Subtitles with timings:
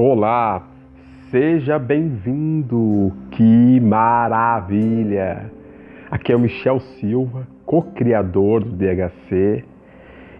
[0.00, 0.64] Olá,
[1.28, 5.50] seja bem-vindo, que maravilha!
[6.08, 9.64] Aqui é o Michel Silva, co-criador do DHC.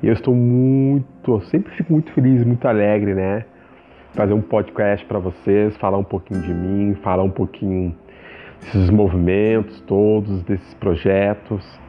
[0.00, 3.46] E eu estou muito, eu sempre fico muito feliz, muito alegre, né?
[4.14, 7.96] Fazer um podcast para vocês, falar um pouquinho de mim, falar um pouquinho
[8.60, 11.80] desses movimentos todos, desses projetos,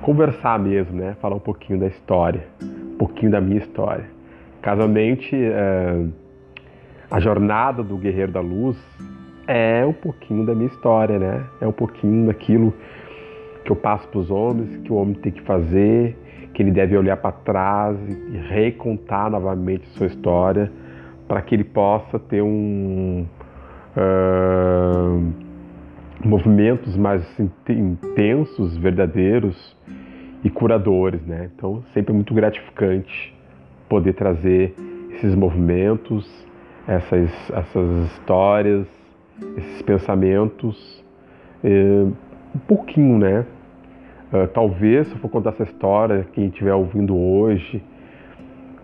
[0.00, 1.16] conversar mesmo, né?
[1.20, 4.04] Falar um pouquinho da história, um pouquinho da minha história.
[4.62, 6.06] Casualmente, é,
[7.10, 8.76] a jornada do Guerreiro da Luz
[9.46, 11.44] é um pouquinho da minha história, né?
[11.60, 12.74] É um pouquinho daquilo
[13.64, 16.16] que eu passo para os homens, que o homem tem que fazer,
[16.52, 20.70] que ele deve olhar para trás e recontar novamente sua história,
[21.28, 23.26] para que ele possa ter um
[23.96, 25.32] uh,
[26.24, 27.22] movimentos mais
[27.68, 29.76] intensos, verdadeiros
[30.42, 31.50] e curadores, né?
[31.54, 33.34] Então sempre é muito gratificante
[33.88, 34.74] poder trazer
[35.12, 36.46] esses movimentos,
[36.86, 38.86] essas, essas histórias,
[39.56, 41.04] esses pensamentos,
[42.54, 43.44] um pouquinho, né?
[44.32, 47.82] Uh, talvez, se eu for contar essa história, quem estiver ouvindo hoje,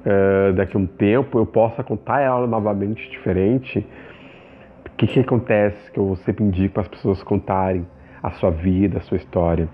[0.07, 3.85] uh, daqui a um tempo, eu possa contar ela novamente diferente.
[4.87, 7.85] O que, que acontece que eu sempre indico para as pessoas contarem
[8.23, 9.69] a sua vida, a sua história?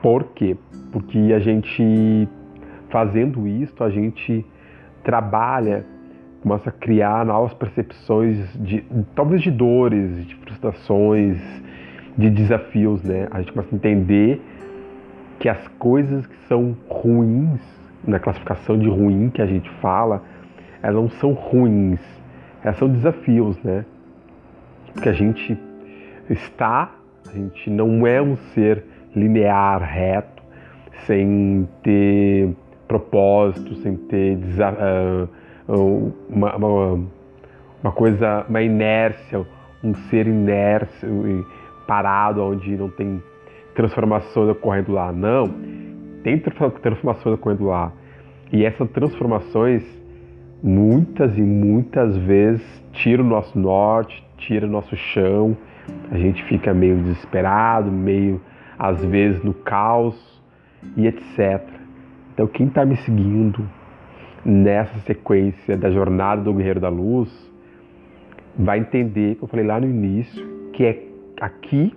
[0.00, 0.56] Por quê?
[0.92, 2.28] Porque a gente,
[2.88, 4.46] fazendo isso, a gente
[5.02, 5.84] trabalha
[6.42, 11.38] começa a criar novas percepções de talvez de dores, de frustrações,
[12.16, 13.28] de desafios, né?
[13.30, 14.40] A gente começa a entender
[15.38, 17.60] que as coisas que são ruins,
[18.06, 20.22] na classificação de ruim que a gente fala,
[20.82, 22.00] elas não são ruins,
[22.62, 23.84] elas são desafios, né?
[24.92, 25.58] Porque a gente
[26.30, 26.92] está,
[27.28, 30.42] a gente não é um ser linear, reto,
[31.06, 32.50] sem ter
[32.86, 35.28] propósito, sem ter uh,
[35.68, 37.00] uma, uma,
[37.82, 39.46] uma coisa, uma inércia,
[39.84, 41.46] um ser inércio
[41.86, 43.22] parado, onde não tem
[43.74, 45.12] transformações ocorrendo lá.
[45.12, 45.48] Não,
[46.22, 47.92] tem transformações ocorrendo lá.
[48.52, 49.82] E essas transformações,
[50.62, 52.62] muitas e muitas vezes,
[52.92, 55.56] tiram o nosso norte, tiram o nosso chão.
[56.10, 58.40] A gente fica meio desesperado, meio,
[58.78, 60.42] às vezes, no caos
[60.96, 61.62] e etc.
[62.34, 63.68] Então, quem está me seguindo,
[64.48, 67.28] nessa sequência da jornada do Guerreiro da Luz,
[68.58, 71.02] vai entender, que eu falei lá no início, que é
[71.38, 71.92] aqui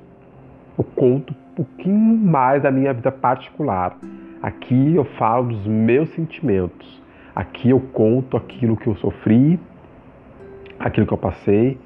[0.78, 3.98] eu conto um pouquinho mais da minha vida particular.
[4.42, 7.02] Aqui eu falo dos meus sentimentos.
[7.34, 9.58] Aqui eu conto aquilo que eu sofri,
[10.78, 11.78] aquilo que eu passei.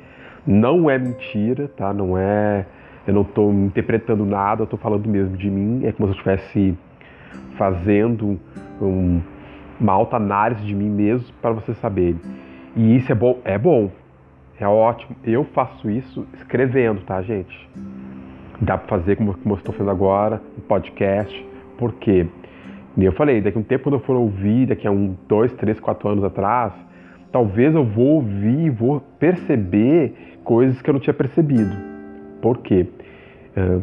[0.47, 1.94] Não é mentira, tá?
[1.94, 2.66] Não é.
[3.06, 5.86] Eu não estou interpretando nada, eu estou falando mesmo de mim.
[5.86, 6.78] É como se eu estivesse
[7.56, 8.40] fazendo
[8.82, 9.22] um,
[9.80, 12.19] uma alta análise de mim mesmo para vocês saberem.
[12.75, 13.91] E isso é bom, é bom,
[14.59, 15.16] é ótimo.
[15.24, 17.69] Eu faço isso escrevendo, tá, gente?
[18.62, 21.46] Dá para fazer como, como eu estou fazendo agora, um podcast,
[21.78, 22.25] porque,
[22.97, 25.80] eu falei, daqui a um tempo quando eu for ouvir, daqui a um, dois, três,
[25.80, 26.74] quatro anos atrás,
[27.31, 31.75] talvez eu vou ouvir, vou perceber coisas que eu não tinha percebido.
[32.41, 32.88] Por quê?
[33.58, 33.81] Uh,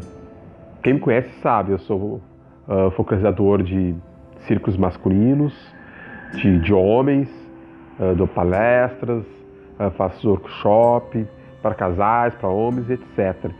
[0.82, 2.20] quem me conhece sabe, eu sou
[2.66, 3.94] uh, focalizador de
[4.46, 5.54] círculos masculinos,
[6.34, 7.28] de, de homens,
[7.98, 9.24] uh, dou palestras,
[9.78, 11.26] uh, faço workshop
[11.62, 13.50] para casais, para homens, etc.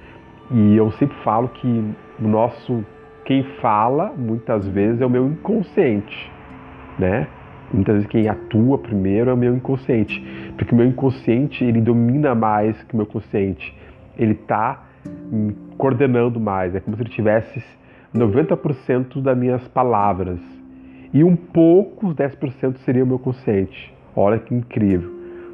[0.50, 2.84] E eu sempre falo que o nosso
[3.24, 6.30] quem fala muitas vezes é o meu inconsciente,
[6.98, 7.28] né?
[7.72, 10.20] Muitas vezes quem atua primeiro é o meu inconsciente,
[10.56, 13.74] porque o meu inconsciente ele domina mais que o meu consciente.
[14.18, 14.82] Ele está
[15.78, 17.64] coordenando mais, é como se ele tivesse
[18.14, 20.38] 90% das minhas palavras
[21.12, 23.92] e um pouco, os 10% seria o meu consciente.
[24.16, 25.10] Olha que incrível.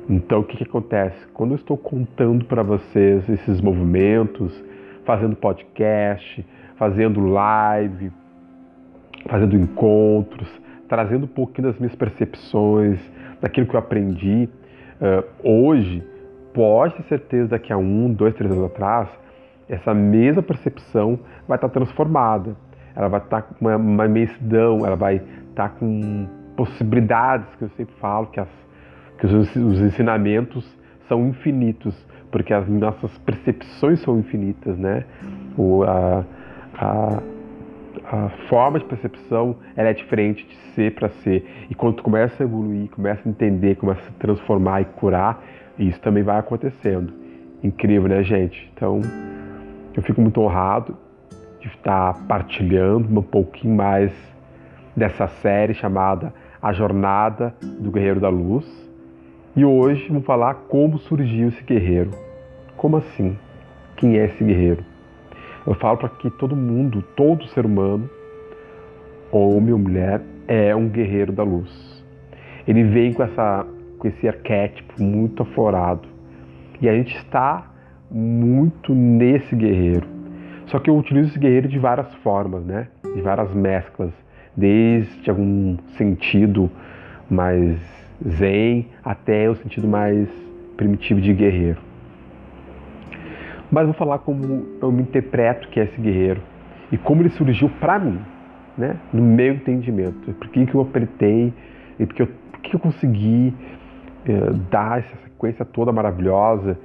[0.09, 1.27] Então, o que, que acontece?
[1.35, 4.53] Quando eu estou contando para vocês esses movimentos,
[5.05, 6.47] fazendo podcast,
[6.77, 8.13] fazendo live,
[9.29, 10.49] fazendo encontros,
[10.89, 13.01] trazendo um pouquinho das minhas percepções,
[13.41, 14.49] daquilo que eu aprendi,
[15.01, 16.03] uh, hoje,
[16.55, 19.09] pode ter certeza daqui a um, dois, três anos atrás,
[19.69, 22.57] essa mesma percepção vai estar transformada.
[22.99, 25.23] Ela vai estar com uma, uma imensidão, ela vai
[25.59, 28.49] está com possibilidades que eu sempre falo que, as,
[29.19, 30.77] que os, os ensinamentos
[31.09, 31.95] são infinitos,
[32.31, 35.05] porque as nossas percepções são infinitas, né?
[35.57, 36.25] O, a,
[36.75, 37.23] a,
[38.05, 41.45] a forma de percepção ela é diferente de ser para ser.
[41.71, 45.43] E quando tu começa a evoluir, começa a entender, começa a se transformar e curar,
[45.79, 47.13] isso também vai acontecendo.
[47.63, 48.71] Incrível, né, gente?
[48.75, 49.01] Então,
[49.95, 50.97] eu fico muito honrado
[51.69, 54.13] estar partilhando um pouquinho mais
[54.97, 58.67] dessa série chamada A Jornada do Guerreiro da Luz.
[59.55, 62.11] E hoje vamos falar como surgiu esse guerreiro.
[62.77, 63.37] Como assim?
[63.97, 64.85] Quem é esse guerreiro?
[65.67, 68.09] Eu falo para que todo mundo, todo ser humano,
[69.31, 72.05] homem ou mulher, é um guerreiro da luz.
[72.67, 73.67] Ele vem com, essa,
[73.99, 76.09] com esse arquétipo muito aflorado.
[76.81, 77.67] E a gente está
[78.11, 80.18] muito nesse guerreiro.
[80.69, 82.89] Só que eu utilizo esse guerreiro de várias formas, né?
[83.15, 84.13] De várias mesclas.
[84.57, 86.71] Desde algum sentido
[87.31, 87.79] mais
[88.27, 90.29] zen até o sentido mais
[90.77, 91.79] primitivo de guerreiro.
[93.71, 96.41] Mas vou falar como eu me interpreto que é esse guerreiro
[96.91, 98.19] e como ele surgiu para mim,
[98.77, 98.97] né?
[99.13, 100.33] No meu entendimento.
[100.35, 101.53] Por que, eu apertei
[101.99, 103.55] e por que eu, por que eu consegui
[104.29, 106.79] uh, dar essa sequência toda maravilhosa.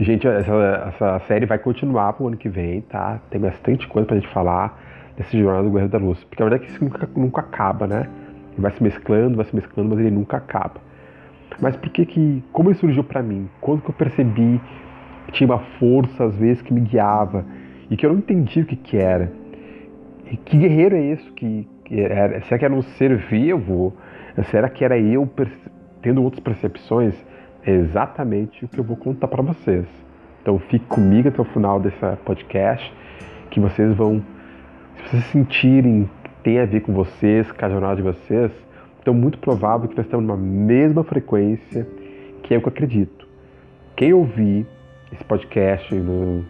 [0.00, 0.52] Gente, essa,
[0.88, 3.20] essa, série vai continuar pro ano que vem, tá?
[3.30, 4.80] Tem bastante coisa pra gente falar
[5.16, 6.22] dessa jornada do Guerreiro da Luz.
[6.24, 8.08] Porque a verdade é que isso nunca, nunca acaba, né?
[8.52, 10.80] Ele vai se mesclando, vai se mesclando, mas ele nunca acaba.
[11.60, 13.48] Mas por que que, como ele surgiu para mim?
[13.60, 14.60] Quando que eu percebi
[15.26, 17.44] que tinha uma força às vezes que me guiava
[17.90, 19.32] e que eu não entendia o que que era?
[20.30, 22.40] E que guerreiro é esse que, que era?
[22.42, 23.94] Será que era um ser vivo?
[24.50, 25.28] Será que era eu
[26.02, 27.14] tendo outras percepções?
[27.66, 29.86] Exatamente o que eu vou contar para vocês.
[30.42, 32.92] Então fique comigo até o final desse podcast,
[33.50, 34.22] que vocês vão,
[34.96, 36.08] se vocês sentirem
[36.42, 38.52] tem a ver com vocês, com a jornada de vocês,
[39.00, 41.86] então muito provável que nós estamos numa mesma frequência
[42.42, 43.26] que é o que eu acredito.
[43.96, 44.66] Quem ouvir
[45.10, 46.44] esse podcast no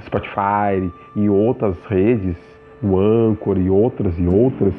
[0.00, 2.36] Spotify e em outras redes,
[2.80, 4.74] no Anchor e outras e outras,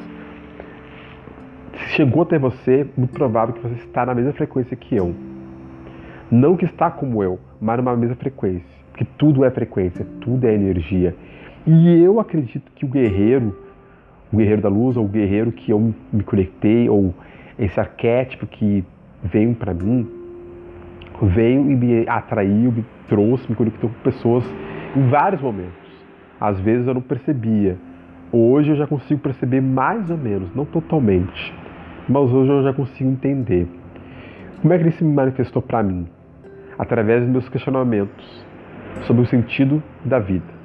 [1.74, 5.14] se chegou até você, muito provável que você está na mesma frequência que eu.
[6.30, 8.76] Não que está como eu, mas numa mesma frequência.
[8.90, 11.14] Porque tudo é frequência, tudo é energia.
[11.66, 13.54] E eu acredito que o guerreiro
[14.32, 17.14] o guerreiro da luz, ou o guerreiro que eu me conectei, ou
[17.58, 18.84] esse arquétipo que
[19.22, 20.06] veio para mim,
[21.22, 24.44] veio e me atraiu, me trouxe, me conectou com pessoas
[24.94, 25.74] em vários momentos.
[26.40, 27.76] Às vezes eu não percebia.
[28.32, 31.54] Hoje eu já consigo perceber mais ou menos, não totalmente,
[32.08, 33.66] mas hoje eu já consigo entender.
[34.60, 36.06] Como é que ele se manifestou para mim?
[36.78, 38.46] Através dos meus questionamentos
[39.02, 40.56] sobre o sentido da vida.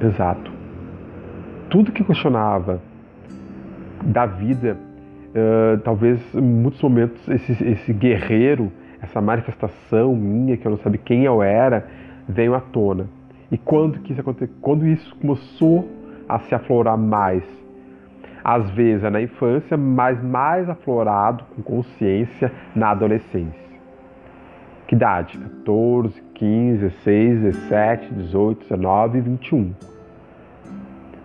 [0.00, 0.62] Exato
[1.72, 2.82] tudo que questionava
[4.04, 8.70] da vida, uh, talvez em muitos momentos esse, esse guerreiro,
[9.00, 11.86] essa manifestação minha, que eu não sabia quem eu era,
[12.28, 13.06] veio à tona.
[13.50, 14.54] E quando que isso aconteceu?
[14.60, 15.88] Quando isso começou
[16.28, 17.42] a se aflorar mais?
[18.44, 23.61] Às vezes é na infância, mas mais aflorado, com consciência, na adolescência.
[24.92, 25.38] Que idade?
[25.38, 29.74] 14, 15, 16, 17, 18, 19 e 21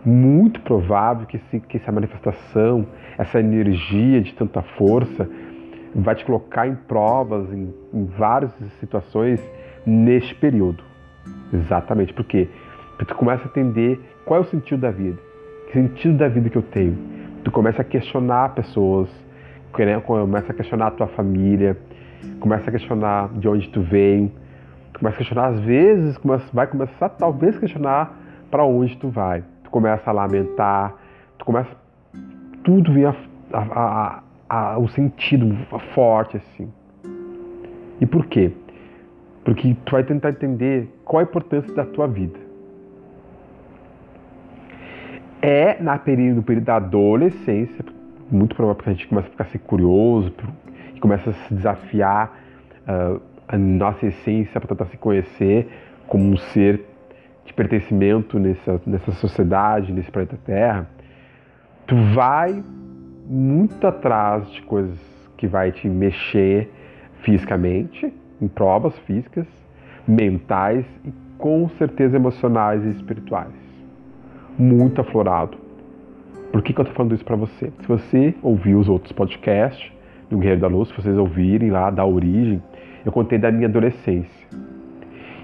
[0.06, 2.88] muito provável que, esse, que essa manifestação,
[3.18, 5.30] essa energia de tanta força,
[5.94, 9.44] vai te colocar em provas, em, em várias situações
[9.86, 10.82] neste período.
[11.52, 12.14] Exatamente.
[12.14, 12.48] Por quê?
[12.92, 15.20] Porque tu começa a entender qual é o sentido da vida.
[15.66, 16.98] Que sentido da vida que eu tenho?
[17.44, 19.10] Tu começa a questionar pessoas,
[20.06, 21.78] começa a questionar a tua família,
[22.40, 24.32] começa a questionar de onde tu veio,
[24.98, 26.20] começa a questionar às vezes,
[26.54, 28.18] vai começar talvez a questionar
[28.50, 30.96] para onde tu vai tu começa a lamentar,
[31.38, 31.70] tu começa.
[32.64, 33.16] Tudo vem a,
[33.54, 35.56] a, a, o sentido
[35.94, 36.72] forte assim.
[38.00, 38.52] E por quê?
[39.44, 42.40] Porque tu vai tentar entender qual a importância da tua vida.
[45.42, 47.86] É na período, no período da adolescência,
[48.30, 50.32] muito provável que a gente começa a ficar assim, curioso
[51.00, 52.38] começa a se desafiar
[52.88, 55.68] uh, a nossa essência para tentar se conhecer
[56.08, 56.84] como um ser
[57.46, 60.88] de pertencimento nessa, nessa sociedade, nesse planeta Terra,
[61.86, 62.62] tu vai
[63.26, 65.00] muito atrás de coisas
[65.38, 66.70] que vai te mexer
[67.22, 69.48] fisicamente, em provas físicas,
[70.08, 73.54] mentais e com certeza emocionais e espirituais.
[74.58, 75.58] Muito aflorado.
[76.52, 77.72] Por que, que eu estou falando isso para você?
[77.82, 79.92] Se você ouviu os outros podcasts
[80.30, 82.62] do Guerreiro da Luz, se vocês ouvirem lá da origem,
[83.06, 84.48] eu contei da minha adolescência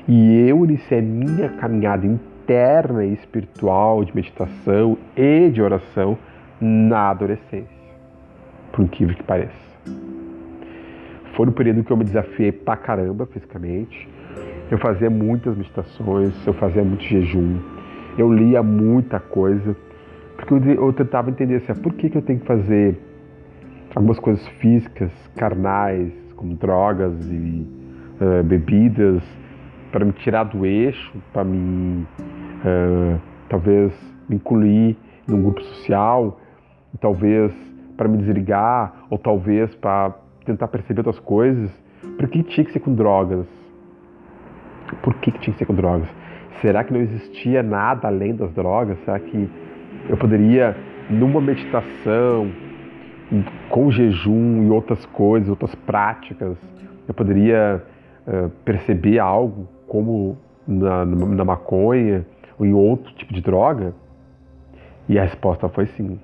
[0.07, 6.17] e eu iniciei a minha caminhada interna e espiritual de meditação e de oração
[6.59, 7.67] na adolescência,
[8.71, 9.63] por incrível que pareça.
[11.35, 14.07] Foi no período que eu me desafiei pra caramba fisicamente.
[14.69, 17.59] Eu fazia muitas meditações, eu fazia muito jejum,
[18.17, 19.75] eu lia muita coisa,
[20.35, 22.99] porque eu, eu tentava entender assim, ah, por que, que eu tenho que fazer
[23.95, 27.67] algumas coisas físicas, carnais, como drogas e
[28.19, 29.23] uh, bebidas,
[29.91, 32.05] para me tirar do eixo, para me
[32.65, 33.19] uh,
[33.49, 33.93] talvez
[34.27, 34.97] me incluir
[35.27, 36.39] num grupo social,
[36.99, 37.53] talvez
[37.95, 41.71] para me desligar, ou talvez para tentar perceber outras coisas,
[42.17, 43.45] por que tinha que ser com drogas?
[45.01, 46.07] Por que, que tinha que ser com drogas?
[46.61, 48.97] Será que não existia nada além das drogas?
[49.05, 49.49] Será que
[50.09, 50.75] eu poderia,
[51.09, 52.51] numa meditação,
[53.69, 56.57] com jejum e outras coisas, outras práticas,
[57.07, 57.83] eu poderia
[58.27, 60.37] uh, perceber algo como
[60.67, 62.25] na, na maconha
[62.57, 63.93] ou em outro tipo de droga?
[65.07, 66.19] E a resposta foi sim.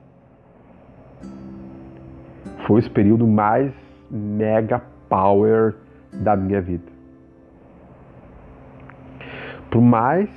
[2.66, 3.74] Foi esse período mais
[4.10, 5.76] mega power
[6.14, 7.00] da minha vida.
[9.70, 10.30] Por mais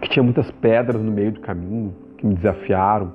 [0.00, 3.12] que tinha muitas pedras no meio do caminho que me desafiaram,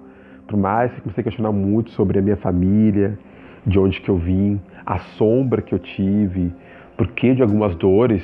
[0.51, 3.17] por mais que comecei a questionar muito sobre a minha família,
[3.65, 6.53] de onde que eu vim, a sombra que eu tive,
[6.97, 8.21] porquê de algumas dores,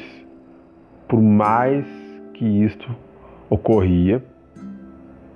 [1.07, 1.85] por mais
[2.33, 2.93] que isto
[3.49, 4.21] ocorria,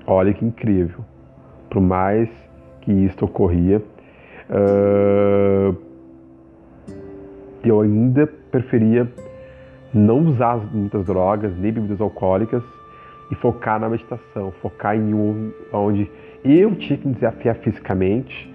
[0.06, 1.06] olha que incrível,
[1.70, 2.30] por mais
[2.82, 3.82] que isto ocorria,
[4.50, 5.74] uh,
[7.64, 9.10] eu ainda preferia
[9.94, 12.64] não usar muitas drogas, nem bebidas alcoólicas
[13.32, 16.12] e focar na meditação, focar em um onde
[16.44, 18.52] eu tinha que me desafiar fisicamente,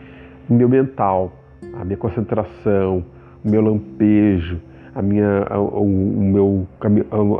[0.48, 1.32] o meu mental,
[1.74, 3.04] a minha concentração,
[3.44, 4.60] o meu lampejo,
[4.94, 6.66] a minha, o, o meu,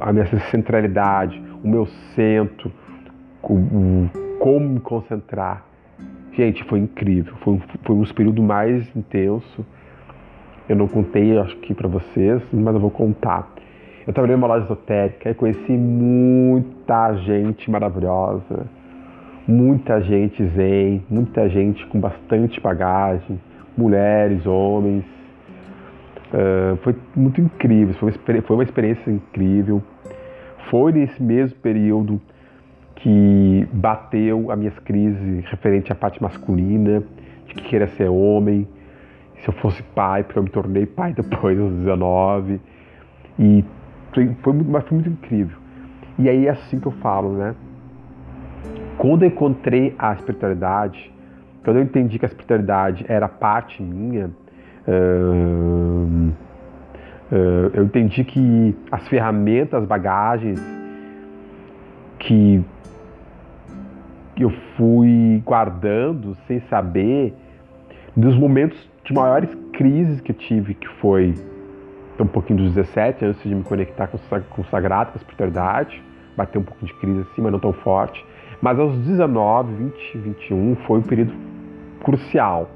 [0.02, 2.70] a minha centralidade, o meu centro,
[3.42, 5.64] o, como me concentrar.
[6.32, 7.34] Gente, foi incrível.
[7.36, 9.64] Foi um, foi um dos períodos mais intensos.
[10.68, 13.48] Eu não contei, acho que para vocês, mas eu vou contar.
[14.06, 18.66] Eu trabalhei numa loja esotérica e conheci muita gente maravilhosa,
[19.46, 23.40] muita gente zen, muita gente com bastante bagagem,
[23.76, 25.04] mulheres, homens.
[26.26, 29.82] Uh, foi muito incrível, foi uma, foi uma experiência incrível.
[30.70, 32.20] Foi nesse mesmo período
[32.96, 37.04] que bateu as minhas crises referente à parte masculina,
[37.46, 38.66] de que queria ser homem,
[39.38, 42.60] se eu fosse pai, porque eu me tornei pai depois dos 19.
[43.38, 43.64] E
[44.12, 45.56] foi, foi, muito, mas foi muito incrível.
[46.18, 47.54] E aí é assim que eu falo, né?
[48.98, 51.12] Quando eu encontrei a espiritualidade,
[51.64, 54.30] quando eu entendi que a espiritualidade era parte minha,
[57.74, 60.60] eu entendi que as ferramentas, as bagagens
[62.18, 62.64] que
[64.38, 67.34] eu fui guardando sem saber
[68.16, 71.34] dos momentos de maiores crises que eu tive, que foi
[72.18, 74.18] um pouquinho dos 17, antes de me conectar com,
[74.50, 76.02] com o sagrado, com a espiritualidade,
[76.36, 78.24] bater um pouco de crise assim, mas não tão forte.
[78.60, 81.32] Mas aos 19, 20, 21 foi um período
[82.02, 82.70] crucial,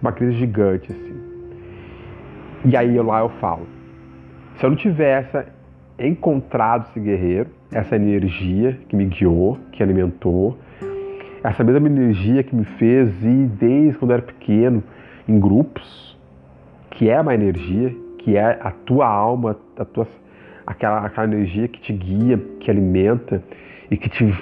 [0.00, 1.20] uma crise gigante assim.
[2.64, 3.66] E aí lá eu falo,
[4.56, 5.44] se eu não tivesse
[5.98, 10.58] encontrado esse guerreiro, essa energia que me guiou, que alimentou,
[11.42, 14.82] essa mesma energia que me fez ir desde quando era pequeno
[15.26, 16.18] em grupos,
[16.90, 20.06] que é uma energia, que é a tua alma, a tua,
[20.66, 23.42] aquela, aquela energia que te guia, que alimenta
[23.90, 24.34] e que te.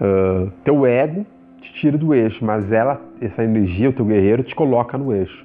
[0.00, 1.26] Uh, teu ego
[1.60, 5.44] te tira do eixo, mas ela, essa energia, o teu guerreiro, te coloca no eixo,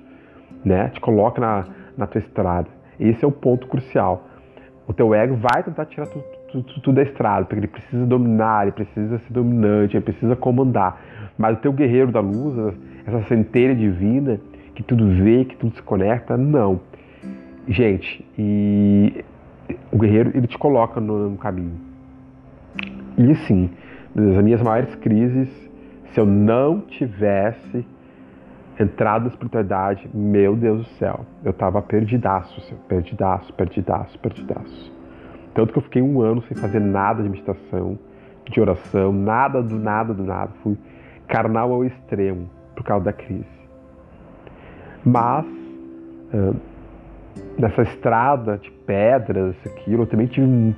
[0.64, 0.90] né?
[0.90, 1.66] Te coloca na,
[1.98, 2.68] na tua estrada.
[3.00, 4.28] Esse é o ponto crucial.
[4.88, 8.64] O teu ego vai tentar tirar tudo, tudo, tudo da estrada, porque ele precisa dominar,
[8.64, 11.02] ele precisa ser dominante, ele precisa comandar.
[11.38, 14.40] Mas o teu guerreiro da luz, essa centelha divina,
[14.76, 16.82] que tudo vê, que tudo se conecta, não.
[17.68, 19.24] Gente, e
[19.92, 21.80] o guerreiro ele te coloca no, no caminho.
[23.18, 23.70] E assim,
[24.15, 25.50] nas minhas maiores crises,
[26.12, 27.86] se eu não tivesse
[28.79, 34.93] entrado na espiritualidade, meu Deus do céu, eu tava perdidaço, perdidaço, perdidaço, perdidaço.
[35.53, 37.98] Tanto que eu fiquei um ano sem fazer nada de meditação,
[38.50, 40.51] de oração, nada do nada do nada.
[40.63, 40.77] Fui
[41.27, 43.46] carnal ao extremo por causa da crise.
[45.05, 45.46] Mas,
[47.58, 50.75] nessa estrada de pedras, aquilo, eu também tive.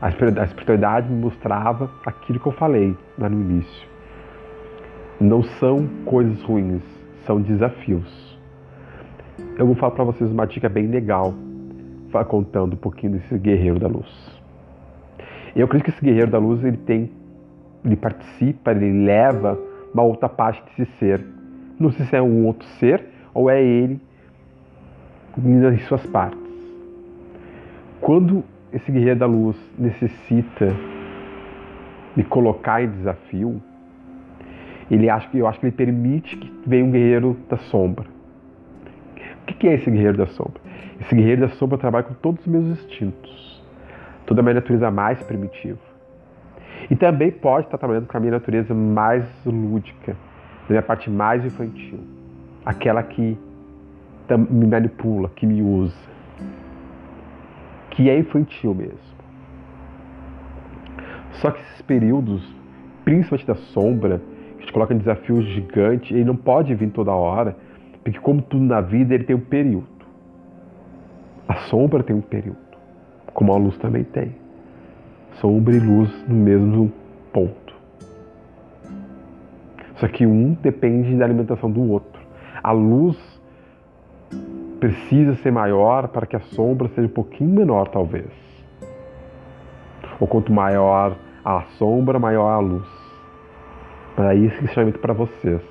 [0.00, 3.88] A espiritualidade me mostrava aquilo que eu falei lá no início.
[5.18, 6.82] Não são coisas ruins,
[7.24, 8.38] são desafios.
[9.58, 11.34] Eu vou falar para vocês uma dica bem legal,
[12.28, 14.40] contando um pouquinho desse guerreiro da luz.
[15.54, 17.10] Eu acredito que esse guerreiro da luz ele tem,
[17.84, 19.58] ele participa, ele leva
[19.92, 21.24] uma outra parte desse ser.
[21.78, 24.00] Não sei se é um outro ser ou é ele
[25.38, 26.40] em suas partes.
[28.00, 30.74] Quando esse guerreiro da luz necessita
[32.16, 33.62] me colocar em desafio,
[34.90, 38.06] ele acha que eu acho que ele permite que venha um guerreiro da sombra.
[39.42, 40.60] O que é esse guerreiro da sombra?
[41.00, 43.64] Esse guerreiro da sombra trabalha com todos os meus instintos,
[44.24, 45.78] toda a minha natureza mais primitiva.
[46.90, 51.44] E também pode estar trabalhando com a minha natureza mais lúdica, da minha parte mais
[51.44, 52.00] infantil.
[52.64, 53.38] aquela que
[54.50, 55.96] me manipula, que me usa,
[57.96, 59.16] que é infantil mesmo.
[61.32, 62.46] Só que esses períodos,
[63.04, 64.20] principalmente da sombra,
[64.58, 67.56] que te coloca em desafios gigantes, ele não pode vir toda hora,
[68.04, 69.88] porque como tudo na vida, ele tem um período.
[71.48, 72.58] A sombra tem um período,
[73.32, 74.34] como a luz também tem.
[75.40, 76.92] Sombra e luz no mesmo
[77.32, 77.74] ponto.
[79.96, 82.20] Só que um depende da alimentação do outro.
[82.62, 83.16] A luz
[84.78, 88.30] precisa ser maior para que a sombra seja um pouquinho menor, talvez.
[90.20, 92.88] Ou quanto maior a sombra, maior a luz.
[94.16, 95.62] Mas aí esse questionamento para vocês.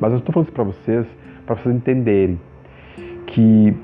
[0.00, 1.06] Mas eu estou falando isso para vocês,
[1.46, 2.40] para vocês entenderem
[3.26, 3.74] que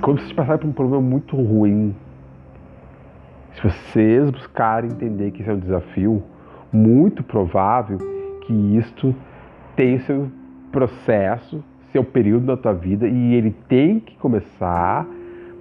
[0.00, 1.94] quando vocês passarem por um problema muito ruim,
[3.54, 6.22] se vocês buscarem entender que isso é um desafio,
[6.72, 7.98] muito provável
[8.40, 9.14] que isto
[9.76, 10.30] tem seu
[10.70, 15.06] processo, seu período na tua vida e ele tem que começar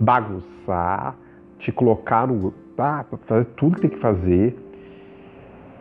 [0.01, 1.15] bagunçar,
[1.59, 2.51] te colocar no.
[2.77, 4.57] Ah, fazer tudo que tem que fazer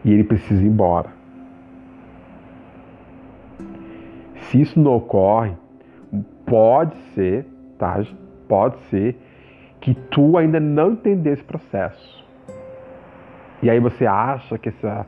[0.04, 1.08] e ele precisa ir embora.
[4.34, 5.54] Se isso não ocorre,
[6.44, 7.46] pode ser,
[7.78, 8.04] tá?
[8.46, 9.16] Pode ser
[9.80, 12.22] que tu ainda não entendeu esse processo.
[13.62, 15.06] E aí você acha que, essa,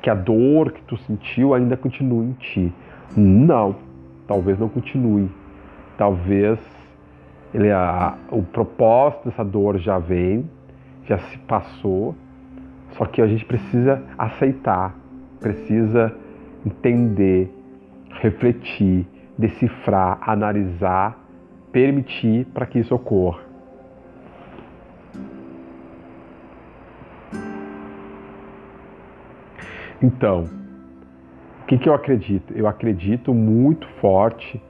[0.00, 2.72] que a dor que tu sentiu ainda continua em ti.
[3.16, 3.74] Não,
[4.26, 5.30] talvez não continue.
[5.96, 6.58] Talvez
[7.52, 10.48] ele, a, o propósito dessa dor já vem,
[11.04, 12.14] já se passou,
[12.92, 14.94] só que a gente precisa aceitar,
[15.40, 16.14] precisa
[16.66, 17.52] entender,
[18.20, 21.18] refletir, decifrar, analisar,
[21.70, 23.42] permitir para que isso ocorra.
[30.02, 30.63] Então,
[31.64, 32.52] o que, que eu acredito?
[32.54, 34.62] Eu acredito muito forte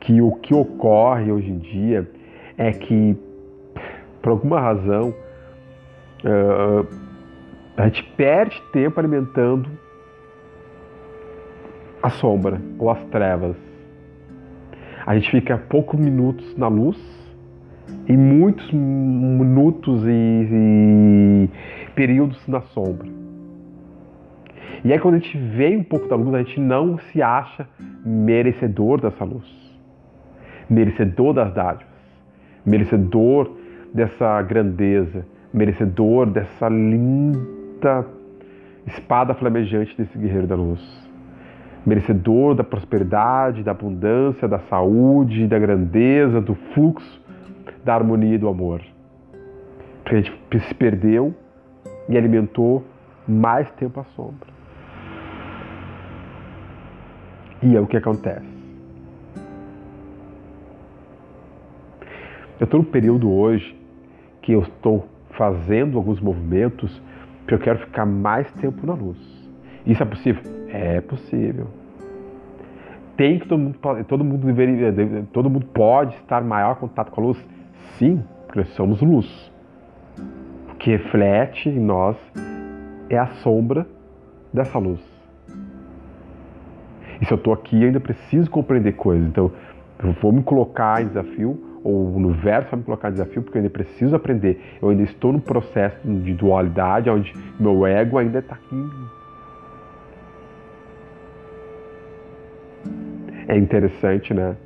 [0.00, 2.10] que o que ocorre hoje em dia
[2.56, 3.14] é que,
[4.22, 5.10] por alguma razão,
[6.24, 6.86] uh,
[7.76, 9.68] a gente perde tempo alimentando
[12.02, 13.56] a sombra ou as trevas.
[15.04, 16.98] A gente fica poucos minutos na luz
[18.08, 21.50] e muitos minutos e, e
[21.94, 23.23] períodos na sombra.
[24.84, 27.66] E aí quando a gente vê um pouco da luz, a gente não se acha
[28.04, 29.46] merecedor dessa luz,
[30.68, 31.88] merecedor das dádivas,
[32.66, 33.50] merecedor
[33.94, 38.06] dessa grandeza, merecedor dessa linda
[38.86, 40.82] espada flamejante desse guerreiro da luz,
[41.86, 47.22] merecedor da prosperidade, da abundância, da saúde, da grandeza, do fluxo,
[47.82, 48.82] da harmonia e do amor.
[50.02, 51.34] Porque a gente se perdeu
[52.06, 52.84] e alimentou
[53.26, 54.53] mais tempo a sombra.
[57.62, 58.46] E é o que acontece.
[62.60, 63.76] Eu estou no período hoje
[64.40, 67.02] que eu estou fazendo alguns movimentos
[67.40, 69.18] porque eu quero ficar mais tempo na luz.
[69.86, 70.42] Isso é possível?
[70.68, 71.66] É possível.
[73.16, 74.92] Tem que todo mundo, todo mundo deveria,
[75.32, 77.48] todo mundo pode estar em maior contato com a luz?
[77.98, 79.52] Sim, porque nós somos luz.
[80.72, 82.16] O que reflete em nós
[83.08, 83.86] é a sombra
[84.52, 85.13] dessa luz.
[87.20, 89.26] E se eu estou aqui, ainda preciso compreender coisas.
[89.26, 89.50] Então,
[90.02, 93.58] eu vou me colocar em desafio, ou o universo vai me colocar em desafio, porque
[93.58, 94.60] eu ainda preciso aprender.
[94.80, 98.90] Eu ainda estou no processo de dualidade, onde meu ego ainda está aqui.
[103.46, 104.56] É interessante, né?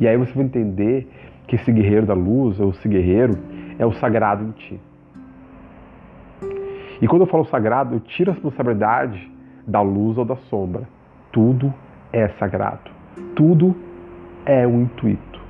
[0.00, 1.10] E aí você vai entender
[1.46, 3.36] que esse guerreiro da luz, ou esse guerreiro,
[3.78, 4.80] é o sagrado em ti.
[7.00, 9.30] E quando eu falo sagrado, eu tiro a responsabilidade
[9.66, 10.88] da luz ou da sombra.
[11.30, 11.72] Tudo
[12.12, 12.90] é sagrado.
[13.36, 13.76] Tudo
[14.44, 15.40] é um intuito.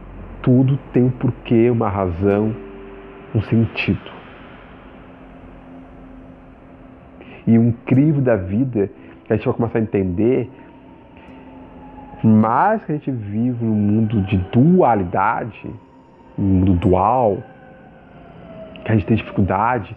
[0.42, 2.54] Tudo tem um porquê, uma razão,
[3.34, 4.10] um sentido.
[7.46, 8.90] E um crivo da vida
[9.24, 10.50] que a gente vai começar a entender,
[12.22, 15.70] mais que a gente vive num mundo de dualidade,
[16.38, 17.38] um mundo dual,
[18.84, 19.96] que a gente tem dificuldade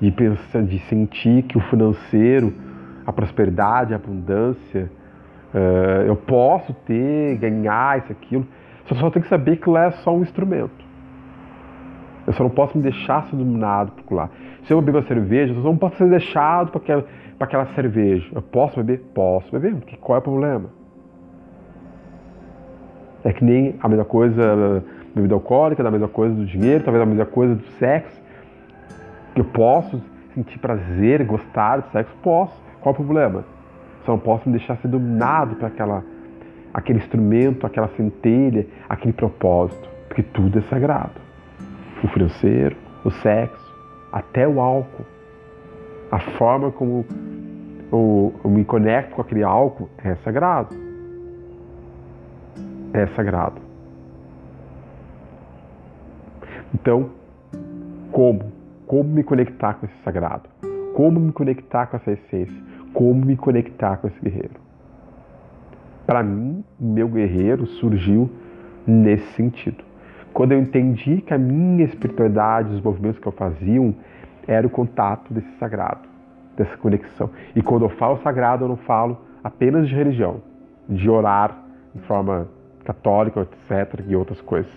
[0.00, 2.52] de sentir que o financeiro,
[3.06, 4.90] a prosperidade, a abundância,
[5.54, 8.46] uh, eu posso ter, ganhar isso, aquilo.
[8.86, 10.84] Só só tem que saber que lá é só um instrumento.
[12.26, 14.30] Eu só não posso me deixar dominado por lá.
[14.64, 17.04] Se eu beber uma cerveja, eu só não posso ser deixado para aquela,
[17.38, 18.28] aquela cerveja.
[18.34, 19.04] Eu posso beber?
[19.14, 19.76] Posso beber.
[20.00, 20.70] Qual é o problema?
[23.24, 27.06] É que nem a mesma coisa bebida alcoólica, da mesma coisa do dinheiro, talvez a
[27.06, 28.25] mesma coisa do sexo.
[29.36, 30.02] Eu posso
[30.34, 32.14] sentir prazer, gostar de sexo?
[32.22, 32.58] Posso.
[32.80, 33.44] Qual o problema?
[34.04, 36.02] Só não posso me deixar ser dominado por aquela,
[36.72, 39.86] aquele instrumento, aquela centelha, aquele propósito.
[40.08, 41.20] Porque tudo é sagrado.
[42.02, 43.74] O financeiro, o sexo,
[44.10, 45.04] até o álcool.
[46.10, 47.04] A forma como
[47.92, 50.74] eu, eu me conecto com aquele álcool é sagrado.
[52.94, 53.60] É sagrado.
[56.72, 57.10] Então,
[58.10, 58.55] como?
[58.86, 60.48] Como me conectar com esse sagrado?
[60.94, 62.56] Como me conectar com essa essência?
[62.92, 64.60] Como me conectar com esse guerreiro?
[66.06, 68.30] Para mim, meu guerreiro surgiu
[68.86, 69.82] nesse sentido.
[70.32, 73.92] Quando eu entendi que a minha espiritualidade, os movimentos que eu fazia,
[74.46, 76.08] era o contato desse sagrado,
[76.56, 77.30] dessa conexão.
[77.56, 80.40] E quando eu falo sagrado, eu não falo apenas de religião,
[80.88, 81.58] de orar
[81.92, 82.46] de forma
[82.84, 84.70] católica, etc., e outras coisas.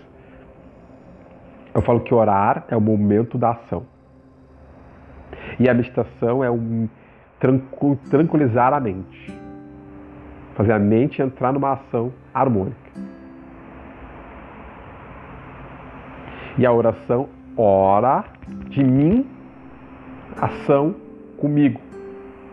[1.72, 3.84] Eu falo que orar é o momento da ação.
[5.60, 6.88] E a meditação é um
[8.10, 9.38] tranquilizar a mente.
[10.54, 12.90] Fazer a mente entrar numa ação harmônica.
[16.56, 18.24] E a oração ora
[18.70, 19.26] de mim,
[20.40, 20.96] ação
[21.36, 21.80] comigo,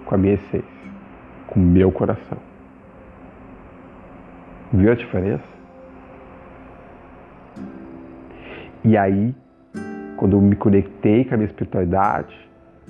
[0.05, 0.91] com a minha essência,
[1.47, 2.37] com o meu coração.
[4.73, 5.47] Viu a diferença?
[8.83, 9.33] E aí,
[10.17, 12.46] quando eu me conectei com a minha espiritualidade,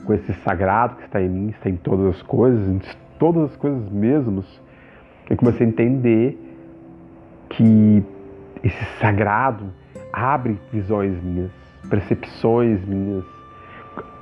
[0.08, 3.90] com esse sagrado que está em mim, está em todas as coisas, todas as coisas
[3.92, 4.62] mesmos,
[5.30, 6.40] eu comecei a entender
[7.50, 8.02] que
[8.64, 9.66] esse sagrado
[10.14, 11.52] abre visões minhas,
[11.90, 13.26] percepções minhas,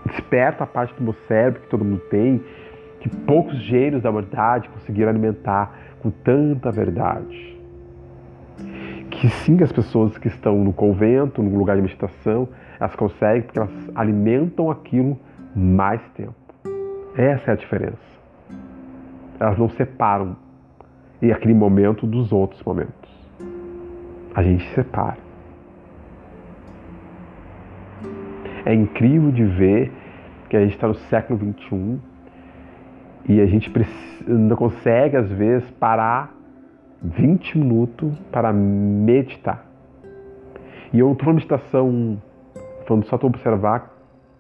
[0.08, 2.44] desperta a parte do meu cérebro que todo mundo tem,
[3.00, 7.56] que poucos gênios da humanidade conseguiram alimentar com tanta verdade.
[9.12, 13.60] Que sim, as pessoas que estão no convento, no lugar de meditação, elas conseguem porque
[13.60, 15.20] elas alimentam aquilo
[15.56, 16.36] mais tempo.
[17.16, 17.98] Essa é a diferença.
[19.40, 20.36] Elas não separam
[21.22, 23.10] e aquele momento dos outros momentos.
[24.34, 25.18] A gente separa.
[28.66, 29.92] É incrível de ver
[30.50, 32.00] que a gente está no século XXI
[33.30, 33.72] e a gente
[34.28, 36.34] não consegue, às vezes, parar
[37.02, 39.66] 20 minutos para meditar.
[40.92, 42.22] E eu estou na meditação,
[42.88, 43.95] falando só para observar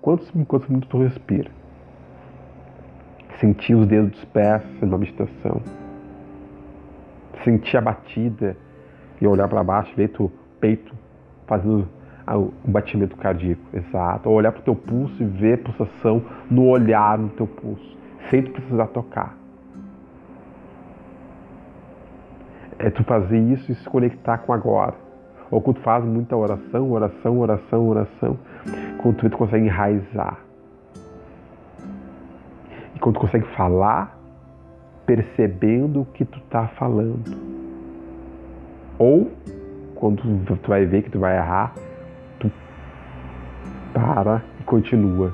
[0.06, 1.50] quantos, quantos minutos tu respira.
[3.40, 5.62] Sentir os dedos dos pés na meditação.
[7.44, 8.56] Sentir a batida
[9.20, 10.94] e olhar para baixo, ver teu peito
[11.48, 11.88] fazendo
[12.28, 14.30] o batimento cardíaco, exato.
[14.30, 17.98] Ou olhar para o teu pulso e ver a pulsação no olhar no teu pulso,
[18.30, 19.36] sem tu precisar tocar.
[22.78, 24.94] é tu fazer isso e se conectar com agora.
[25.50, 28.38] Ou quando tu faz muita oração, oração, oração, oração,
[29.06, 30.40] quando tu, tu consegue enraizar.
[32.96, 34.18] E quando tu consegue falar,
[35.06, 37.22] percebendo o que tu está falando.
[38.98, 39.32] Ou
[39.94, 40.24] quando
[40.58, 41.76] tu, vai ver que tu vai errar,
[42.40, 42.52] tu
[43.94, 45.32] para e continua.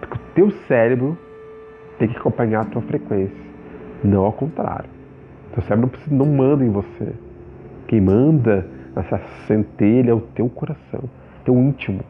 [0.00, 1.16] Porque o teu cérebro
[1.98, 3.34] tem que acompanhar a tua frequência,
[4.04, 4.90] não ao contrário.
[5.54, 7.14] Teu cérebro não manda em você.
[7.86, 11.04] Quem manda nessa centelha é o teu coração,
[11.44, 12.02] teu íntimo,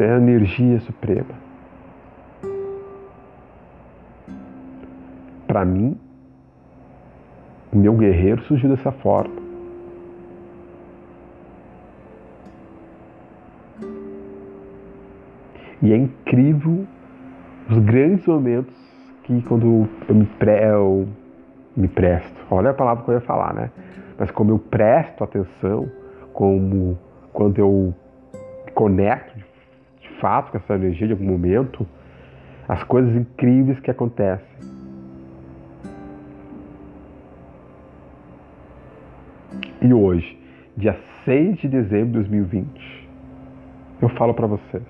[0.00, 1.34] teu energia suprema.
[5.46, 5.94] Para mim,
[7.70, 9.34] o meu guerreiro surgiu dessa forma.
[15.82, 16.86] E é incrível
[17.68, 18.74] os grandes momentos
[19.24, 21.08] que quando eu me pré, eu
[21.76, 22.40] me presto.
[22.50, 23.70] Olha a palavra que eu ia falar, né?
[24.18, 25.90] Mas como eu presto atenção,
[26.32, 26.98] como
[27.34, 27.94] quando eu
[28.74, 29.49] conecto de
[30.20, 31.86] fato com essa energia de algum momento,
[32.68, 34.46] as coisas incríveis que acontecem.
[39.82, 40.38] E hoje,
[40.76, 43.08] dia 6 de dezembro de 2020,
[44.02, 44.82] eu falo para vocês.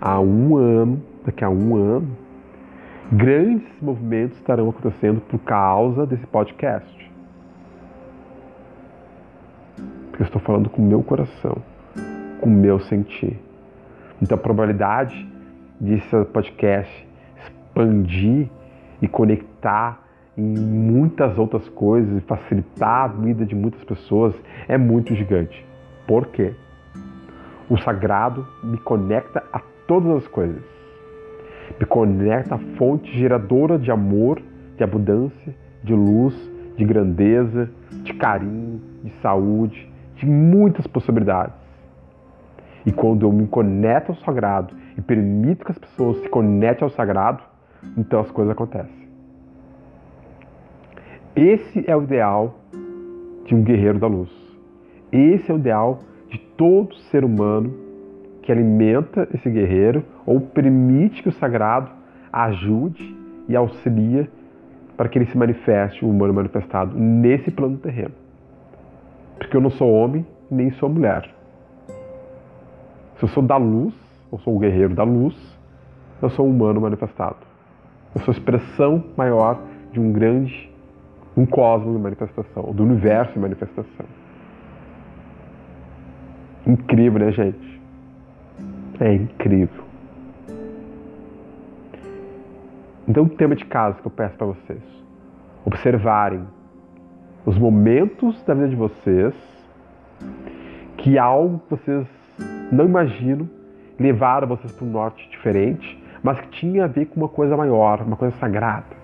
[0.00, 2.16] Há um ano, daqui a um ano,
[3.10, 7.10] grandes movimentos estarão acontecendo por causa desse podcast.
[10.10, 11.56] Porque eu estou falando com o meu coração,
[12.42, 13.38] com o meu sentir.
[14.20, 15.26] Então a probabilidade
[15.80, 17.08] desse podcast
[17.42, 18.50] expandir
[19.00, 20.02] e conectar
[20.36, 24.34] em muitas outras coisas e facilitar a vida de muitas pessoas
[24.68, 25.64] é muito gigante.
[26.06, 26.52] Por quê?
[27.70, 30.72] O sagrado me conecta a todas as coisas
[31.78, 34.40] me conecta à fonte geradora de amor,
[34.76, 36.34] de abundância, de luz,
[36.76, 37.70] de grandeza,
[38.02, 41.61] de carinho, de saúde, de muitas possibilidades.
[42.84, 46.90] E quando eu me conecto ao sagrado e permito que as pessoas se conectem ao
[46.90, 47.42] sagrado,
[47.96, 49.02] então as coisas acontecem.
[51.34, 52.58] Esse é o ideal
[53.44, 54.30] de um guerreiro da luz.
[55.10, 57.72] Esse é o ideal de todo ser humano
[58.42, 61.90] que alimenta esse guerreiro ou permite que o sagrado
[62.32, 63.16] ajude
[63.48, 64.28] e auxilia
[64.96, 68.14] para que ele se manifeste, o humano manifestado, nesse plano terreno.
[69.38, 71.28] Porque eu não sou homem nem sou mulher.
[73.22, 73.94] Se eu sou da luz,
[74.32, 75.36] eu sou o guerreiro da luz,
[76.20, 77.36] eu sou um humano manifestado.
[78.16, 80.68] Eu sou a expressão maior de um grande,
[81.36, 84.06] um cosmos de manifestação, do universo de manifestação.
[86.66, 87.80] Incrível, né, gente?
[88.98, 89.84] É incrível.
[93.06, 94.82] Então, o tema de casa que eu peço para vocês:
[95.64, 96.44] observarem
[97.46, 99.32] os momentos da vida de vocês
[100.96, 102.21] que algo que vocês
[102.72, 103.48] não imaginam
[103.98, 108.00] levaram vocês para um norte diferente, mas que tinha a ver com uma coisa maior,
[108.02, 108.96] uma coisa sagrada,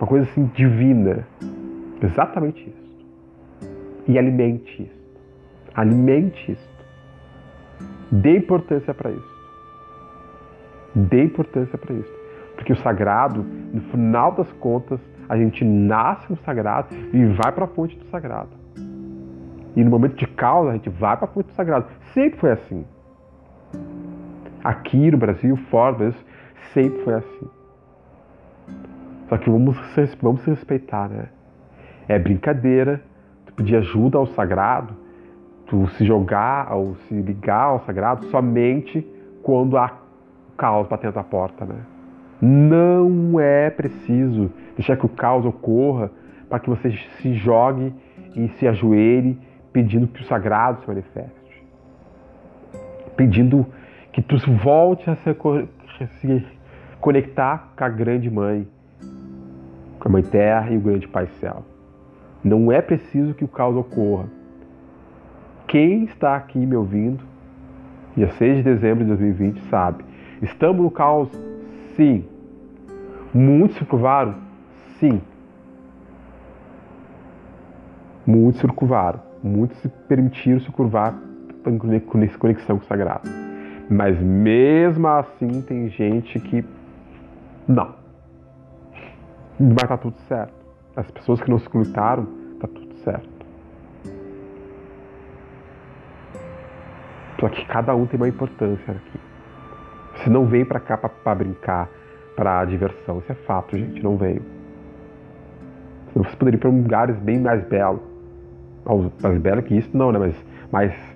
[0.00, 1.26] uma coisa assim divina.
[2.02, 2.84] Exatamente isso.
[4.06, 5.04] E alimente isso.
[5.74, 6.74] Alimente isso.
[8.10, 9.34] Dê importância para isso.
[10.94, 12.12] Dê importância para isso.
[12.54, 17.64] Porque o sagrado, no final das contas, a gente nasce no sagrado e vai para
[17.64, 18.50] a fonte do sagrado.
[19.74, 21.86] E no momento de causa, a gente vai para a fonte do sagrado.
[22.12, 22.84] Sempre foi assim.
[24.64, 26.20] Aqui no Brasil, fora do Brasil,
[26.72, 27.48] sempre foi assim.
[29.28, 29.76] Só que vamos,
[30.22, 31.26] vamos respeitar, né?
[32.08, 33.02] É brincadeira,
[33.44, 34.94] tu pedir ajuda ao sagrado,
[35.66, 39.06] tu se jogar ou se ligar ao sagrado somente
[39.42, 39.98] quando há
[40.56, 41.80] caos batendo a porta, né?
[42.40, 46.10] Não é preciso deixar que o caos ocorra
[46.48, 47.92] para que você se jogue
[48.34, 49.38] e se ajoelhe
[49.72, 51.64] pedindo que o sagrado se manifeste.
[53.16, 53.66] Pedindo
[54.14, 56.46] que tu volte a se, se
[57.00, 58.66] conectar com a grande mãe,
[59.98, 61.64] com a mãe terra e o grande pai céu.
[62.42, 64.26] Não é preciso que o caos ocorra.
[65.66, 67.24] Quem está aqui me ouvindo,
[68.16, 70.04] dia 6 de dezembro de 2020, sabe.
[70.40, 71.28] Estamos no caos?
[71.96, 72.24] Sim.
[73.34, 74.36] Muitos se curvaram?
[75.00, 75.20] Sim.
[78.24, 79.20] Muitos se curvaram.
[79.42, 81.18] Muitos se permitiram se curvar
[81.64, 81.78] com
[82.38, 83.43] conexão com o sagrado.
[83.90, 86.64] Mas mesmo assim tem gente que
[87.68, 87.94] não.
[89.58, 90.54] Mas tá tudo certo.
[90.96, 92.26] As pessoas que não se conectaram,
[92.60, 93.28] tá tudo certo.
[97.40, 99.20] Só que cada um tem uma importância aqui.
[100.16, 101.88] Você não veio para cá para brincar,
[102.36, 103.18] para diversão.
[103.18, 104.02] Isso é fato, gente.
[104.02, 104.42] Não veio.
[106.14, 108.00] Você poderia ir para lugares bem mais belos.
[109.22, 110.18] Mais belos que isso, não, né?
[110.18, 111.13] Mas, mas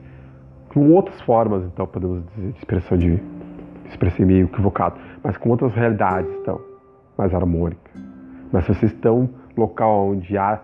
[0.73, 3.23] com outras formas, então, podemos dizer, de expressão de
[3.89, 6.61] expressei meio equivocado, mas com outras realidades, então,
[7.17, 7.93] mais harmônicas.
[8.53, 10.61] Mas se vocês estão local onde há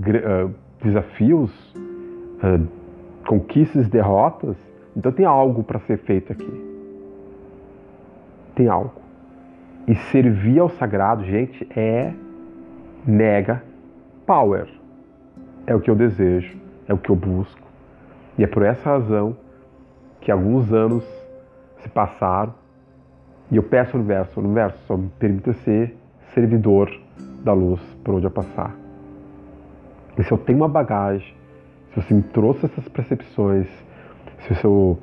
[0.00, 2.66] uh, desafios, uh,
[3.26, 4.56] conquistas, derrotas,
[4.96, 6.68] então tem algo para ser feito aqui.
[8.54, 8.92] Tem algo.
[9.86, 12.12] E servir ao sagrado, gente, é
[13.06, 13.62] mega
[14.26, 14.68] power.
[15.66, 16.56] É o que eu desejo,
[16.88, 17.66] é o que eu busco.
[18.36, 19.36] E é por essa razão
[20.20, 21.04] que alguns anos
[21.78, 22.54] se passaram
[23.50, 25.96] e eu peço ao universo, universo só me permita ser
[26.34, 26.90] servidor
[27.42, 28.74] da luz por onde eu passar.
[30.18, 31.34] E se eu tenho uma bagagem,
[31.90, 33.66] se você me trouxe essas percepções,
[34.40, 34.98] se eu,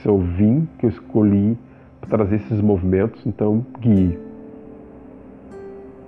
[0.00, 1.56] se eu vim, que eu escolhi
[2.00, 4.18] para trazer esses movimentos, então guie.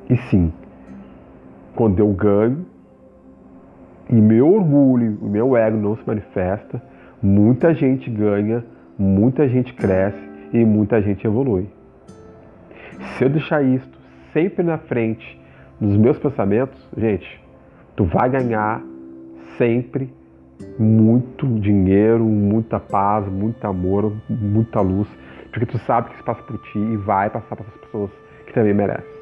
[0.08, 0.52] E sim,
[1.74, 2.64] quando eu ganho
[4.08, 6.82] e meu orgulho, o meu ego não se manifesta,
[7.26, 8.64] muita gente ganha,
[8.96, 10.18] muita gente cresce
[10.52, 11.66] e muita gente evolui.
[13.18, 13.98] Se eu deixar isto
[14.32, 15.38] sempre na frente
[15.80, 17.42] dos meus pensamentos, gente,
[17.96, 18.80] tu vai ganhar
[19.58, 20.08] sempre
[20.78, 25.08] muito dinheiro, muita paz, muito amor, muita luz,
[25.50, 28.10] porque tu sabe que se passa por ti e vai passar para as pessoas
[28.46, 29.16] que também merecem.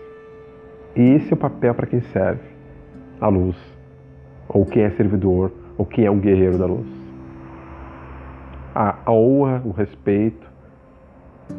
[0.95, 2.43] Esse é o papel para quem serve
[3.21, 3.57] a luz,
[4.47, 7.04] ou quem é servidor, ou quem é um guerreiro da luz.
[8.75, 10.51] A, honra, o respeito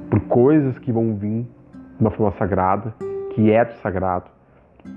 [0.10, 2.94] por coisas que vão vir de uma forma sagrada,
[3.34, 4.26] que é do sagrado,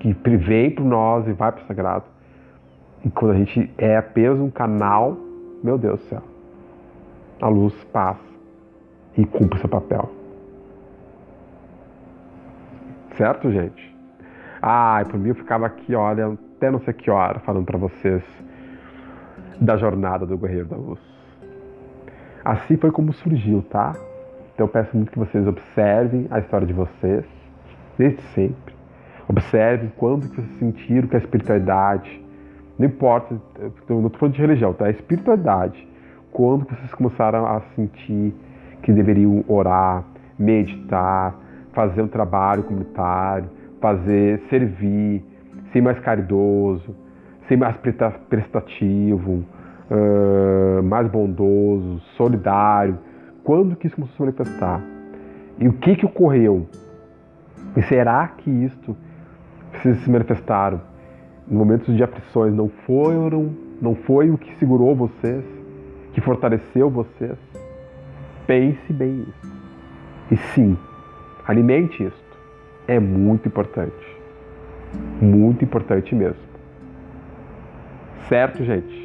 [0.01, 2.05] que vem para nós e vai para o sagrado.
[3.05, 5.17] E quando a gente é apenas um canal,
[5.63, 6.23] meu Deus do céu,
[7.41, 8.21] a luz passa
[9.17, 10.11] e cumpre seu papel.
[13.17, 13.97] Certo, gente?
[14.61, 18.23] Ah, por mim eu ficava aqui, olha, até não sei que hora, falando para vocês
[19.61, 21.18] da jornada do Guerreiro da Luz.
[22.49, 23.95] Assim foi como surgiu, tá?
[24.55, 27.23] Então eu peço muito que vocês observem a história de vocês,
[27.99, 28.75] desde sempre.
[29.29, 32.25] Observem quando que vocês sentiram que a espiritualidade,
[32.79, 33.39] não importa,
[33.87, 34.87] não estou falando de religião, tá?
[34.87, 35.87] A espiritualidade,
[36.33, 38.35] quando que vocês começaram a sentir
[38.83, 40.03] que deveriam orar,
[40.39, 41.37] meditar,
[41.75, 45.23] fazer um trabalho comunitário, fazer, servir,
[45.71, 46.97] ser mais caridoso,
[47.47, 49.45] ser mais prestativo,
[49.91, 52.99] uh, mais bondoso, solidário.
[53.43, 54.81] Quando que isso começou a se manifestar?
[55.59, 56.67] E o que que ocorreu?
[57.77, 58.97] E será que isto,
[59.83, 60.81] se manifestaram
[61.51, 65.45] em momentos de aflições, não foram, não foi o que segurou vocês,
[66.13, 67.39] que fortaleceu vocês?
[68.47, 69.59] Pense bem isso.
[70.31, 70.77] E sim,
[71.47, 72.39] alimente isto.
[72.87, 74.19] É muito importante.
[75.21, 76.49] Muito importante mesmo.
[78.29, 78.98] Certo, gente?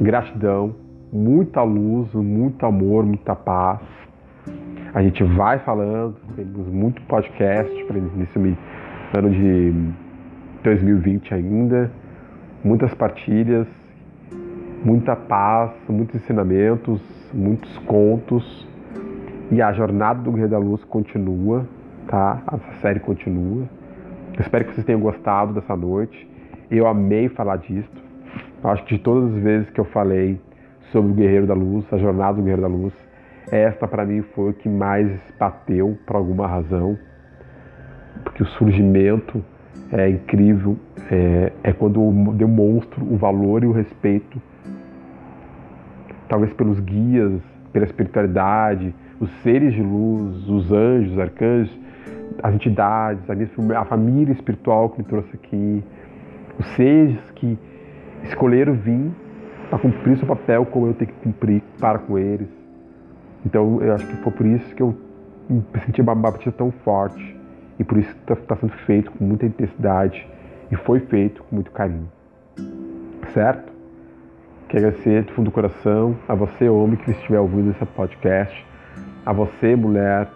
[0.00, 0.76] Gratidão,
[1.12, 3.80] muita luz, muito amor, muita paz.
[4.94, 8.38] A gente vai falando, temos muito podcast para nesse
[9.16, 9.74] ano de
[10.62, 11.90] 2020 ainda,
[12.62, 13.66] muitas partilhas,
[14.84, 17.02] muita paz, muitos ensinamentos,
[17.34, 18.68] muitos contos.
[19.50, 21.66] E a jornada do Guerreiro da Luz continua,
[22.06, 22.40] tá?
[22.52, 23.64] Essa série continua.
[24.38, 26.28] Espero que vocês tenham gostado dessa noite.
[26.70, 28.07] Eu amei falar disso.
[28.64, 30.40] Acho que de todas as vezes que eu falei
[30.90, 32.92] sobre o Guerreiro da Luz, a jornada do Guerreiro da Luz,
[33.50, 36.98] esta para mim foi o que mais bateu por alguma razão.
[38.24, 39.42] Porque o surgimento
[39.92, 40.76] é incrível,
[41.10, 44.42] é, é quando eu demonstro o valor e o respeito,
[46.28, 47.40] talvez pelos guias,
[47.72, 51.78] pela espiritualidade, os seres de luz, os anjos, os arcanjos,
[52.42, 53.22] as entidades,
[53.76, 55.82] a, família espiritual que me trouxe aqui,
[56.58, 57.58] os seres que
[58.24, 59.10] escolheram vir
[59.68, 62.48] para cumprir seu papel como eu tenho que cumprir para com eles.
[63.44, 64.94] Então eu acho que foi por isso que eu
[65.48, 67.36] me senti uma batida tão forte
[67.78, 70.26] e por isso está tá sendo feito com muita intensidade
[70.70, 72.10] e foi feito com muito carinho.
[73.32, 73.72] Certo?
[74.68, 78.66] Quero agradecer do fundo do coração a você, homem, que estiver ouvindo esse podcast,
[79.24, 80.28] a você, mulher,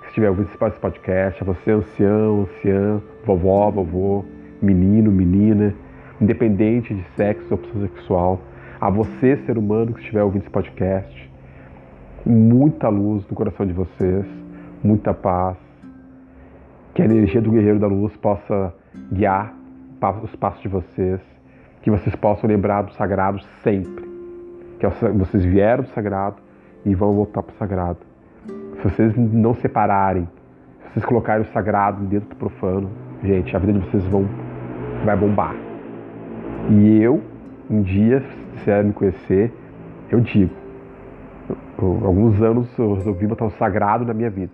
[0.00, 4.24] que estiver ouvindo esse podcast, a você, ancião, anciã, vovó, vovô,
[4.60, 5.72] menino, menina,
[6.20, 8.40] independente de sexo, opção sexual,
[8.80, 11.30] a você, ser humano, que estiver ouvindo esse podcast,
[12.24, 14.26] muita luz no coração de vocês,
[14.82, 15.56] muita paz,
[16.94, 18.74] que a energia do guerreiro da luz possa
[19.12, 19.54] guiar
[20.22, 21.20] os passos de vocês,
[21.82, 24.06] que vocês possam lembrar do sagrado sempre,
[24.78, 26.36] que vocês vieram do sagrado
[26.84, 27.98] e vão voltar para o sagrado.
[28.76, 30.28] Se vocês não separarem,
[30.80, 32.88] se vocês colocarem o sagrado dentro do profano,
[33.22, 34.28] gente, a vida de vocês vão,
[35.04, 35.67] vai bombar.
[36.70, 37.22] E eu,
[37.70, 39.52] um dia, se quiser me conhecer,
[40.10, 40.52] eu digo,
[41.78, 44.52] alguns anos eu resolvi botar o sagrado na minha vida.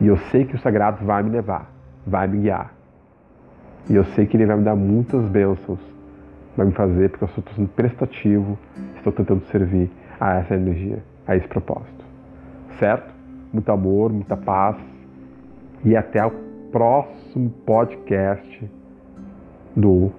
[0.00, 1.70] E eu sei que o sagrado vai me levar,
[2.06, 2.72] vai me guiar.
[3.90, 5.80] E eu sei que ele vai me dar muitas bênçãos,
[6.56, 8.56] vai me fazer, porque eu estou sendo prestativo,
[8.96, 12.04] estou tentando servir a essa energia, a esse propósito.
[12.78, 13.12] Certo?
[13.52, 14.76] Muito amor, muita paz.
[15.84, 16.30] E até o
[16.70, 18.70] próximo podcast
[19.74, 20.12] do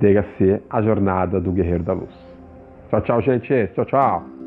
[0.00, 2.10] DHC, A Jornada do Guerreiro da Luz.
[2.90, 3.68] Tchau, tchau, gente.
[3.74, 4.37] Tchau, tchau.